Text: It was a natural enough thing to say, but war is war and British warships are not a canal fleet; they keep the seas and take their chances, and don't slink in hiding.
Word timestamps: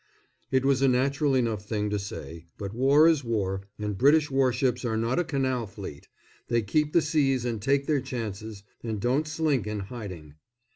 It 0.49 0.65
was 0.65 0.81
a 0.81 0.87
natural 0.87 1.35
enough 1.35 1.63
thing 1.63 1.91
to 1.91 1.99
say, 1.99 2.45
but 2.57 2.73
war 2.73 3.07
is 3.07 3.23
war 3.23 3.61
and 3.77 3.95
British 3.95 4.31
warships 4.31 4.83
are 4.83 4.97
not 4.97 5.19
a 5.19 5.23
canal 5.23 5.67
fleet; 5.67 6.07
they 6.47 6.63
keep 6.63 6.91
the 6.91 7.03
seas 7.03 7.45
and 7.45 7.61
take 7.61 7.85
their 7.85 8.01
chances, 8.01 8.63
and 8.83 8.99
don't 8.99 9.27
slink 9.27 9.67
in 9.67 9.79
hiding. 9.79 10.33